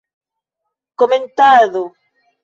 Komentado. 0.99 1.81